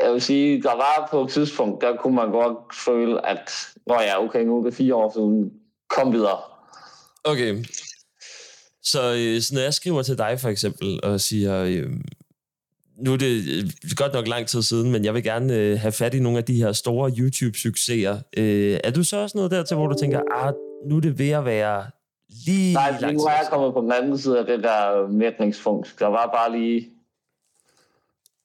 Jeg 0.02 0.14
vil 0.14 0.22
sige, 0.22 0.62
der 0.62 0.76
var 0.76 1.08
på 1.12 1.22
et 1.24 1.30
tidspunkt, 1.30 1.82
der 1.82 1.98
kunne 1.98 2.16
man 2.16 2.32
godt 2.32 2.76
føle, 2.86 3.26
at 3.26 3.52
når 3.88 4.00
jeg 4.00 4.14
ja, 4.18 4.24
okay, 4.24 4.44
nu 4.44 4.60
er 4.60 4.64
det 4.64 4.74
fire 4.74 4.96
år 4.96 5.14
siden, 5.14 5.52
kom 5.90 6.14
videre. 6.14 6.40
Okay. 7.24 7.64
Så, 8.84 9.14
øh, 9.18 9.42
så 9.42 9.54
når 9.54 9.62
jeg 9.62 9.74
skriver 9.74 10.02
til 10.02 10.18
dig 10.18 10.40
for 10.40 10.50
eksempel 10.50 11.00
og 11.04 11.22
siger, 11.22 11.64
øh, 11.64 11.90
nu 13.02 13.14
er 13.14 13.18
det 13.18 13.44
øh, 13.58 13.64
godt 13.96 14.14
nok 14.14 14.28
lang 14.28 14.48
tid 14.48 14.62
siden, 14.62 14.92
men 14.92 15.06
jeg 15.06 15.14
vil 15.14 15.24
gerne 15.24 15.56
øh, 15.56 15.80
have 15.80 15.92
fat 15.92 16.14
i 16.14 16.20
nogle 16.20 16.38
af 16.38 16.44
de 16.44 16.54
her 16.64 16.72
store 16.72 17.12
YouTube-succeser. 17.12 18.18
Øh, 18.38 18.80
er 18.84 18.92
du 18.92 19.04
så 19.04 19.18
også 19.18 19.38
noget 19.38 19.52
der 19.52 19.64
til, 19.64 19.78
hvor 19.78 19.88
du 19.88 19.98
tænker, 20.00 20.22
ah, 20.32 20.54
nu 20.90 20.98
er 20.98 21.02
det 21.02 21.20
ved 21.20 21.30
at 21.30 21.46
være 21.46 21.86
lige 22.46 22.74
Nej, 22.74 22.98
lang 23.02 23.14
nu 23.14 23.24
er 23.24 23.32
jeg 23.32 23.48
kommet 23.50 23.74
på 23.74 23.82
den 23.82 23.92
anden 23.92 24.18
side 24.18 24.40
af 24.40 24.46
det 24.46 24.64
der 24.64 25.08
mætningspunkt. 25.08 25.96
Der 26.00 26.08
var 26.08 26.30
bare 26.36 26.60
lige... 26.60 26.90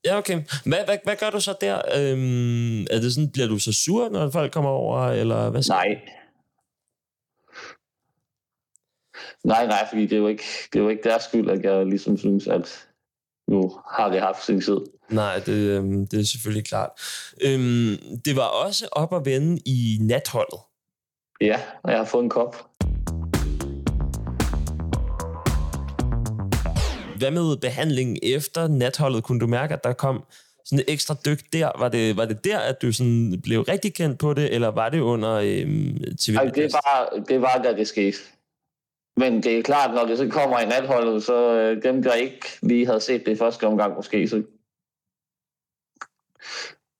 Ja, 0.04 0.18
okay. 0.18 0.42
Hvad, 0.64 0.78
hvad, 0.84 0.98
hvad 1.04 1.16
gør 1.16 1.30
du 1.30 1.40
så 1.40 1.54
der? 1.60 1.76
Øhm, 1.76 2.80
er 2.80 3.00
det 3.00 3.14
sådan, 3.14 3.30
bliver 3.30 3.48
du 3.48 3.58
så 3.58 3.72
sur, 3.72 4.08
når 4.08 4.30
folk 4.30 4.52
kommer 4.52 4.70
over, 4.70 5.06
eller 5.06 5.50
hvad 5.50 5.62
så? 5.62 5.72
Nej. 5.72 6.00
Nej, 9.44 9.66
nej, 9.66 9.86
fordi 9.88 10.02
det 10.02 10.12
er 10.12 10.16
jo 10.16 10.28
ikke, 10.28 10.44
det 10.72 10.78
er 10.78 10.82
jo 10.82 10.88
ikke 10.88 11.02
deres 11.02 11.22
skyld, 11.22 11.50
at 11.50 11.62
jeg 11.62 11.86
ligesom 11.86 12.18
synes, 12.18 12.46
at 12.46 12.88
nu 13.48 13.72
har 13.90 14.10
det 14.10 14.20
haft 14.20 14.44
sin 14.44 14.60
tid. 14.60 14.78
Nej, 15.10 15.38
det, 15.46 15.52
øhm, 15.52 16.06
det 16.06 16.20
er 16.20 16.24
selvfølgelig 16.24 16.66
klart. 16.66 16.90
Øhm, 17.42 17.96
det 18.24 18.36
var 18.36 18.66
også 18.66 18.88
op 18.92 19.14
at 19.14 19.24
vende 19.24 19.62
i 19.66 19.98
natholdet. 20.00 20.60
Ja, 21.40 21.60
og 21.82 21.90
jeg 21.90 21.98
har 21.98 22.04
fået 22.04 22.22
en 22.22 22.30
kop. 22.30 22.56
Hvad 27.18 27.30
med 27.30 27.56
behandlingen 27.56 28.18
efter 28.22 28.68
natholdet? 28.68 29.24
Kunne 29.24 29.40
du 29.40 29.46
mærke, 29.46 29.74
at 29.74 29.84
der 29.84 29.92
kom 29.92 30.24
sådan 30.64 30.78
et 30.78 30.92
ekstra 30.92 31.16
dyk 31.26 31.52
der? 31.52 31.70
Var 31.78 31.88
det, 31.88 32.16
var 32.16 32.24
det 32.24 32.44
der, 32.44 32.58
at 32.58 32.82
du 32.82 32.92
sådan 32.92 33.40
blev 33.42 33.60
rigtig 33.60 33.94
kendt 33.94 34.18
på 34.18 34.34
det, 34.34 34.54
eller 34.54 34.68
var 34.68 34.88
det 34.88 35.00
under 35.00 35.34
øhm, 35.34 35.98
TV? 36.20 36.34
Det, 36.54 36.72
var, 36.72 37.22
det 37.28 37.40
var, 37.40 37.60
da 37.64 37.72
det 37.72 37.88
skete. 37.88 38.18
Men 39.16 39.42
det 39.42 39.58
er 39.58 39.62
klart, 39.62 39.94
når 39.94 40.06
det 40.06 40.18
så 40.18 40.28
kommer 40.28 40.60
i 40.60 40.66
natholdet, 40.66 41.24
så 41.24 41.52
øh, 41.52 41.82
dem, 41.82 42.02
der 42.02 42.14
ikke 42.14 42.46
lige 42.62 42.86
havde 42.86 43.00
set 43.00 43.26
det 43.26 43.32
i 43.32 43.36
første 43.36 43.66
omgang 43.66 43.94
måske, 43.94 44.28
så... 44.28 44.42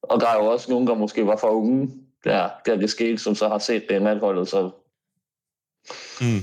Og 0.02 0.20
der 0.20 0.28
er 0.28 0.36
jo 0.36 0.46
også 0.46 0.70
nogen, 0.70 0.86
der 0.86 0.94
måske 0.94 1.26
var 1.26 1.36
for 1.36 1.48
unge, 1.48 1.90
der, 2.24 2.50
der 2.66 2.76
det 2.76 2.90
skete, 2.90 3.18
som 3.18 3.34
så 3.34 3.48
har 3.48 3.58
set 3.58 3.86
det 3.88 3.96
i 3.96 3.98
natholdet, 3.98 4.48
så... 4.48 4.70
Mm. 6.20 6.42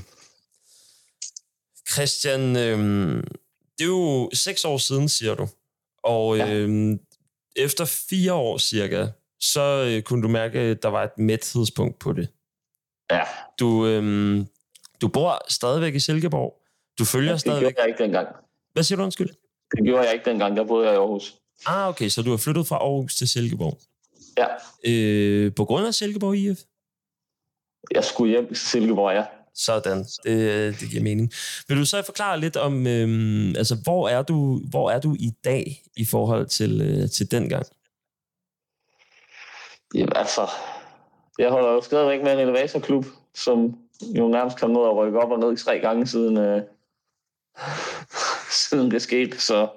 Christian, 1.94 2.42
øh, 2.42 3.24
det 3.78 3.84
er 3.84 3.88
jo 3.88 4.30
seks 4.34 4.66
år 4.66 4.78
siden, 4.78 5.10
siger 5.10 5.36
du. 5.36 5.48
Og 6.04 6.38
ja. 6.38 6.54
øh, 6.54 6.98
efter 7.56 7.86
fire 7.86 8.34
år 8.34 8.58
cirka, 8.58 9.08
så 9.40 9.90
øh, 9.90 10.02
kunne 10.02 10.24
du 10.24 10.28
mærke, 10.28 10.60
at 10.60 10.84
der 10.84 10.90
var 10.90 11.04
et 11.04 11.18
mæthedspunkt 11.18 12.00
på 12.00 12.14
det. 12.14 12.28
Ja. 13.12 13.24
Du, 13.60 13.88
øh, 13.88 14.46
du 15.04 15.08
bor 15.08 15.32
stadigvæk 15.50 15.96
i 15.96 16.00
Silkeborg. 16.00 16.50
Du 17.00 17.06
følger 17.06 17.30
ja, 17.30 17.34
det 17.34 17.42
stadigvæk... 17.42 17.68
Det 17.68 17.76
gjorde 17.76 17.82
jeg 17.82 17.90
ikke 17.90 18.04
dengang. 18.04 18.28
Hvad 18.74 18.84
siger 18.84 18.98
du, 18.98 19.04
undskyld? 19.04 19.30
Det 19.78 19.86
gjorde 19.86 20.04
jeg 20.04 20.14
ikke 20.14 20.30
dengang, 20.30 20.58
der 20.58 20.64
boede 20.64 20.86
jeg 20.86 20.94
i 20.94 20.98
Aarhus. 20.98 21.36
Ah, 21.66 21.88
okay, 21.88 22.10
så 22.10 22.22
du 22.22 22.30
har 22.30 22.38
flyttet 22.38 22.68
fra 22.68 22.76
Aarhus 22.76 23.16
til 23.16 23.28
Silkeborg. 23.28 23.78
Ja. 24.38 24.48
Øh, 24.86 25.56
på 25.56 25.66
grund 25.66 25.88
af 25.88 25.94
Silkeborg 25.94 26.36
IF? 26.36 26.60
Jeg 27.92 28.04
skulle 28.04 28.32
hjem 28.32 28.48
til 28.48 28.58
Silkeborg, 28.58 29.14
ja. 29.16 29.26
Sådan, 29.56 30.04
det, 30.24 30.80
det 30.80 30.90
giver 30.90 31.04
mening. 31.04 31.32
Vil 31.68 31.78
du 31.78 31.86
så 31.86 32.02
forklare 32.06 32.40
lidt 32.40 32.58
om, 32.58 32.88
øhm, 32.88 33.56
altså, 33.56 33.76
hvor 33.84 34.10
er, 34.10 34.22
du, 34.22 34.62
hvor 34.70 34.92
er 34.92 35.00
du 35.00 35.16
i 35.20 35.32
dag 35.44 35.84
i 35.98 36.06
forhold 36.06 36.48
til, 36.48 36.82
øh, 36.82 37.10
til 37.10 37.32
dengang? 37.32 37.66
Jamen 39.96 40.14
altså, 40.16 40.50
jeg 41.40 41.50
holder 41.50 41.70
jo 41.70 41.82
stadigvæk 41.82 42.24
med 42.24 42.34
en 42.34 42.40
elevatorklub, 42.40 43.06
som 43.36 43.83
jo 44.02 44.28
nærmest 44.28 44.60
kom 44.60 44.70
ned 44.70 44.82
og 44.82 44.98
rykke 44.98 45.20
op 45.20 45.32
og 45.32 45.40
ned 45.40 45.58
tre 45.58 45.80
gange 45.80 46.08
siden, 46.08 46.38
øh, 46.38 46.62
siden 48.50 48.92
det 48.92 49.02
skete, 49.02 49.40
så... 49.42 49.68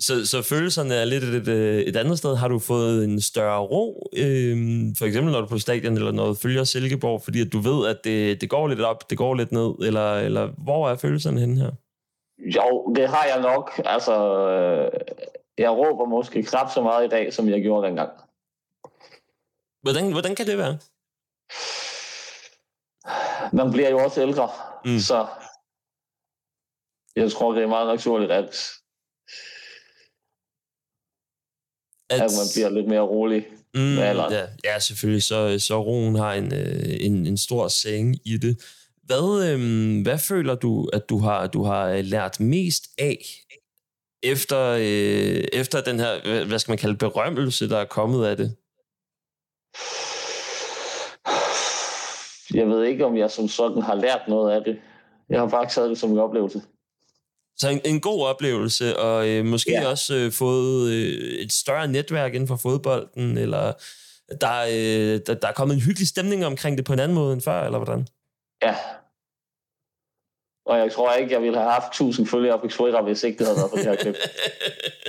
Så, 0.00 0.26
så 0.26 0.42
følelserne 0.42 0.94
er 0.94 1.04
lidt 1.04 1.24
et, 1.24 1.48
et, 1.48 1.88
et 1.88 1.96
andet 1.96 2.18
sted. 2.18 2.36
Har 2.36 2.48
du 2.48 2.58
fået 2.58 3.04
en 3.04 3.20
større 3.20 3.60
ro, 3.60 4.10
øh, 4.16 4.56
for 4.98 5.04
eksempel 5.04 5.32
når 5.32 5.40
du 5.40 5.44
er 5.44 5.48
på 5.48 5.58
stadion, 5.58 5.94
eller 5.94 6.12
når 6.12 6.26
du 6.26 6.34
følger 6.34 6.64
Silkeborg, 6.64 7.22
fordi 7.22 7.40
at 7.40 7.52
du 7.52 7.58
ved, 7.58 7.88
at 7.88 7.96
det, 8.04 8.40
det 8.40 8.50
går 8.50 8.68
lidt 8.68 8.80
op, 8.80 9.10
det 9.10 9.18
går 9.18 9.34
lidt 9.34 9.52
ned, 9.52 9.74
eller, 9.86 10.14
eller 10.14 10.48
hvor 10.58 10.88
er 10.88 10.96
følelserne 10.96 11.40
henne 11.40 11.56
her? 11.56 11.70
Jo, 12.38 12.92
det 12.96 13.08
har 13.08 13.24
jeg 13.34 13.42
nok. 13.42 13.80
Altså, 13.84 14.14
øh, 14.48 14.90
jeg 15.58 15.70
råber 15.70 16.04
måske 16.04 16.42
knap 16.42 16.70
så 16.74 16.82
meget 16.82 17.04
i 17.04 17.08
dag, 17.08 17.32
som 17.32 17.48
jeg 17.48 17.62
gjorde 17.62 17.86
dengang. 17.86 18.10
Hvordan, 19.86 20.12
hvordan 20.12 20.34
kan 20.34 20.46
det 20.46 20.58
være? 20.58 20.78
Man 23.52 23.72
bliver 23.72 23.90
jo 23.90 23.98
også 24.04 24.22
ældre, 24.22 24.50
mm. 24.84 24.98
så 24.98 25.26
jeg 27.16 27.32
tror, 27.32 27.52
det 27.54 27.62
er 27.62 27.66
meget 27.66 27.86
naturligt, 27.86 28.32
at, 28.32 28.44
at, 32.10 32.20
at 32.20 32.30
man 32.38 32.46
bliver 32.54 32.68
lidt 32.68 32.88
mere 32.88 33.00
rolig 33.00 33.46
mm, 33.74 33.80
med 33.80 34.02
alderen. 34.02 34.32
Ja, 34.32 34.46
ja, 34.64 34.78
selvfølgelig. 34.78 35.22
Så, 35.22 35.58
så 35.58 35.82
roen 35.82 36.14
har 36.14 36.34
en, 36.34 36.54
øh, 36.54 36.96
en, 37.00 37.26
en 37.26 37.38
stor 37.38 37.68
seng 37.68 38.16
i 38.24 38.36
det. 38.36 38.60
Hvad, 39.02 39.50
øhm, 39.50 40.02
hvad 40.02 40.18
føler 40.18 40.54
du, 40.54 40.88
at 40.92 41.08
du 41.08 41.18
har, 41.18 41.46
du 41.46 41.62
har 41.62 42.02
lært 42.02 42.40
mest 42.40 42.84
af 42.98 43.24
efter, 44.22 44.60
øh, 44.60 45.44
efter 45.52 45.80
den 45.80 45.98
her, 46.00 46.44
hvad 46.44 46.58
skal 46.58 46.72
man 46.72 46.78
kalde, 46.78 46.96
berømmelse, 46.96 47.68
der 47.68 47.78
er 47.78 47.84
kommet 47.84 48.26
af 48.26 48.36
det? 48.36 48.56
Jeg 52.54 52.68
ved 52.68 52.84
ikke, 52.84 53.04
om 53.04 53.16
jeg 53.16 53.30
som 53.30 53.48
sådan 53.48 53.82
har 53.82 53.94
lært 53.94 54.20
noget 54.28 54.52
af 54.52 54.64
det. 54.64 54.78
Jeg 55.28 55.40
har 55.40 55.48
bare 55.48 55.68
taget 55.68 55.90
det 55.90 55.98
som 55.98 56.10
en 56.10 56.18
oplevelse. 56.18 56.62
Så 57.56 57.68
en, 57.68 57.80
en 57.84 58.00
god 58.00 58.26
oplevelse, 58.26 58.98
og 58.98 59.28
øh, 59.28 59.44
måske 59.44 59.70
ja. 59.70 59.88
også 59.88 60.14
øh, 60.14 60.32
fået 60.32 60.90
øh, 60.90 61.38
et 61.38 61.52
større 61.52 61.88
netværk 61.88 62.34
inden 62.34 62.48
for 62.48 62.56
fodbolden, 62.56 63.38
eller 63.38 63.72
der, 64.40 64.60
øh, 64.68 65.20
der, 65.26 65.34
der 65.34 65.48
er 65.48 65.52
kommet 65.52 65.74
en 65.74 65.80
hyggelig 65.80 66.08
stemning 66.08 66.46
omkring 66.46 66.78
det 66.78 66.86
på 66.86 66.92
en 66.92 66.98
anden 66.98 67.14
måde 67.14 67.32
end 67.32 67.42
før, 67.42 67.64
eller 67.64 67.78
hvordan? 67.78 68.06
Ja. 68.62 68.76
Og 70.66 70.78
jeg 70.78 70.92
tror 70.92 71.12
ikke, 71.12 71.32
jeg 71.32 71.42
ville 71.42 71.58
have 71.58 71.70
haft 71.70 71.88
1000 71.88 72.26
følgere 72.26 72.58
på 72.58 72.68
Twitter, 72.68 73.02
hvis 73.02 73.24
ikke 73.24 73.38
det 73.38 73.46
havde 73.46 73.58
været 73.58 73.70
for 73.70 73.76
det 73.76 73.86
her 73.86 73.96
klip. 73.96 74.16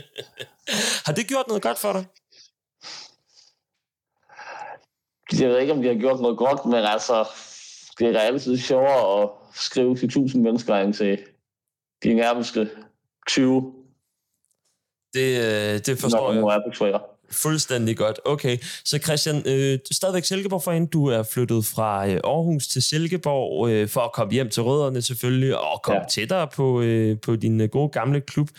har 1.05 1.13
det 1.13 1.27
gjort 1.27 1.47
noget 1.47 1.63
godt 1.63 1.79
for 1.79 1.93
dig? 1.93 2.05
Jeg 5.33 5.49
ved 5.49 5.59
ikke, 5.59 5.73
om 5.73 5.81
de 5.81 5.87
har 5.87 5.95
gjort 5.95 6.19
noget 6.19 6.37
godt, 6.37 6.65
men 6.65 6.75
altså, 6.75 7.27
det 7.99 8.15
er 8.15 8.19
altid 8.19 8.57
sjovere 8.57 9.23
at 9.23 9.29
skrive 9.53 9.95
til 9.95 10.05
1000 10.05 10.43
mennesker 10.43 10.75
end 10.75 10.93
til 10.93 11.19
de 12.03 12.13
nærmeste 12.13 12.69
20. 13.27 13.73
Det, 15.13 15.37
øh, 15.37 15.79
det 15.85 15.99
forstår 15.99 16.33
når 16.33 16.51
jeg. 16.51 16.57
er 16.57 16.61
på 16.69 16.75
Twitter. 16.75 16.99
Fuldstændig 17.31 17.97
godt. 17.97 18.19
Okay, 18.25 18.57
så 18.85 18.97
Christian, 18.97 19.43
øh, 19.45 19.79
stadigvæk 19.91 20.23
Silkeborg-fan. 20.23 20.85
Du 20.85 21.05
er 21.05 21.23
flyttet 21.23 21.65
fra 21.65 22.07
øh, 22.07 22.19
Aarhus 22.23 22.67
til 22.67 22.81
Silkeborg 22.81 23.69
øh, 23.69 23.87
for 23.87 24.01
at 24.01 24.11
komme 24.11 24.33
hjem 24.33 24.49
til 24.49 24.63
rødderne 24.63 25.01
selvfølgelig, 25.01 25.57
og 25.57 25.81
komme 25.83 26.01
ja. 26.01 26.07
tættere 26.07 26.47
på, 26.55 26.81
øh, 26.81 27.19
på 27.19 27.35
din 27.35 27.61
øh, 27.61 27.69
gode 27.69 27.89
gamle 27.89 28.21
klub. 28.21 28.49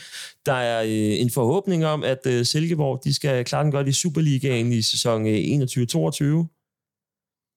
Der 0.47 0.53
er 0.53 0.83
øh, 0.83 1.21
en 1.21 1.31
forhåbning 1.31 1.87
om, 1.87 2.05
at 2.05 2.27
øh, 2.27 2.45
Silkeborg 2.45 3.05
de 3.05 3.15
skal 3.15 3.45
klare 3.45 3.65
den 3.65 3.73
godt 3.73 3.89
i 3.89 3.93
Superligaen 3.93 4.73
i 4.73 4.83
sæson 4.83 5.27
øh, 5.27 6.45
21-22. 6.45 6.58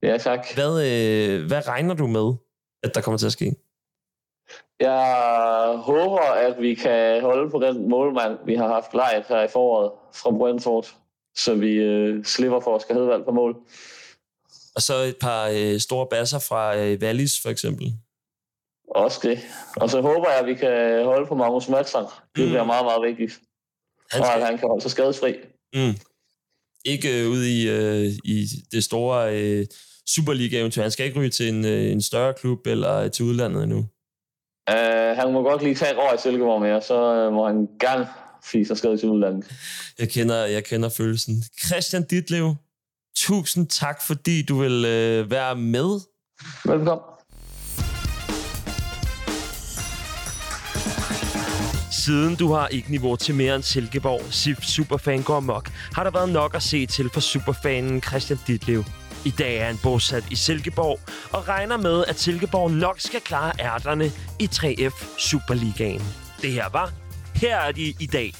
Ja, 0.04 0.18
tak. 0.18 0.48
Hvad, 0.54 0.74
øh, 0.88 1.46
hvad 1.48 1.68
regner 1.68 1.94
du 1.94 2.08
med, 2.08 2.34
at 2.84 2.96
der 2.96 3.02
kommer 3.02 3.18
til 3.18 3.26
at 3.26 3.32
ske? 3.32 3.56
Jeg 4.80 5.78
håber, 5.78 6.20
at 6.20 6.62
vi 6.62 6.76
kan 6.76 7.22
holde 7.22 7.52
på 7.52 7.60
den 7.60 7.90
målmand, 7.90 8.38
vi 8.46 8.56
har 8.56 8.68
haft 8.68 8.94
lejet 8.94 9.26
her 9.28 9.44
i 9.44 9.48
foråret 9.48 9.92
fra 10.14 10.32
Brentford, 10.32 10.88
så 11.36 11.56
vi 11.56 11.72
øh, 11.74 12.26
slipper 12.26 12.60
for 12.60 12.76
Oscar 12.76 12.94
Hedvald 12.94 13.24
på 13.24 13.32
mål. 13.32 13.56
Og 14.76 14.82
så 14.82 14.94
et 14.94 15.18
par 15.22 15.48
øh, 15.48 15.80
store 15.80 16.08
basser 16.08 16.40
fra 16.40 16.78
øh, 16.78 17.00
Wallis, 17.02 17.42
for 17.42 17.50
eksempel. 17.50 17.94
Også 18.88 19.20
det. 19.24 19.40
Og 19.76 19.90
så 19.90 20.02
håber 20.02 20.30
jeg, 20.30 20.40
at 20.40 20.46
vi 20.46 20.54
kan 20.54 21.06
holde 21.06 21.28
på 21.28 21.36
Magnus 21.36 21.70
Madsen. 21.70 22.02
Det 22.36 22.44
mm. 22.44 22.50
bliver 22.50 22.64
meget, 22.64 22.86
meget 22.86 23.02
vigtigt. 23.08 23.40
Han 24.12 24.24
skal... 24.24 24.36
Og 24.36 24.36
at 24.36 24.46
han 24.46 24.58
kan 24.58 24.68
holde 24.68 24.82
sig 24.82 24.92
skadesfri. 24.92 25.36
Mm. 25.74 25.96
Ikke 26.86 27.24
øh, 27.24 27.30
ud 27.30 27.44
i, 27.44 27.70
øh, 27.70 28.06
i 28.24 28.46
det 28.72 28.84
store 28.84 29.40
øh, 29.40 29.66
Superliga-eventyr. 30.10 30.82
Han 30.82 30.92
skal 30.92 31.06
ikke 31.06 31.20
ryge 31.20 31.30
til 31.30 31.50
en, 31.50 31.66
øh, 31.66 31.92
en 31.92 32.02
større 32.02 32.34
klub 32.34 32.68
eller 32.68 33.08
til 33.08 33.26
udlandet 33.26 33.64
endnu. 33.64 33.78
Uh, 34.72 35.18
han 35.18 35.34
må 35.34 35.44
godt 35.44 35.64
lige 35.64 35.76
tage 35.76 35.92
et 35.92 35.98
år 35.98 36.14
i 36.14 36.18
Silkeborg 36.18 36.62
mere, 36.62 36.82
så 36.82 37.28
uh, 37.28 37.34
må 37.34 37.48
han 37.48 37.68
gerne 37.80 38.08
fise 38.44 38.68
sig 38.68 38.78
skade 38.78 38.98
til 38.98 39.10
udlandet. 39.10 39.52
Jeg 40.00 40.10
kender, 40.10 40.46
jeg 40.46 40.64
kender 40.64 40.90
følelsen. 40.90 41.44
Christian 41.66 42.04
Ditlev, 42.04 42.56
tusind 43.16 43.68
tak, 43.68 44.02
fordi 44.08 44.42
du 44.42 44.60
vil 44.60 44.78
uh, 44.78 45.32
være 45.32 45.56
med. 45.56 46.00
Velkommen. 46.66 47.06
Siden 51.92 52.36
du 52.36 52.54
har 52.54 52.68
ikke 52.68 52.92
niveau 52.92 53.16
til 53.16 53.36
mere 53.36 53.56
end 53.56 53.64
Silkeborg, 53.64 54.22
SIF 54.34 54.64
Superfan 54.64 55.24
går 55.24 55.40
mok, 55.40 55.70
har 55.70 56.04
der 56.04 56.12
været 56.12 56.30
nok 56.30 56.56
at 56.56 56.64
se 56.64 56.86
til 56.86 57.10
for 57.14 57.20
superfanen 57.20 58.02
Christian 58.02 58.40
Ditlev. 58.48 58.84
I 59.26 59.30
dag 59.30 59.58
er 59.58 59.66
han 59.66 59.80
bosat 59.84 60.24
i 60.32 60.36
Silkeborg 60.36 61.00
og 61.32 61.48
regner 61.48 61.78
med, 61.78 62.06
at 62.08 62.20
Silkeborg 62.20 62.72
nok 62.72 63.00
skal 63.00 63.22
klare 63.22 63.52
ærterne 63.60 64.12
i 64.40 64.50
3F 64.54 65.20
Superligaen. 65.20 66.04
Det 66.42 66.52
her 66.52 66.70
var 66.70 66.92
Her 67.36 67.58
er 67.58 67.72
de 67.72 67.94
i 68.00 68.06
dag 68.06 68.34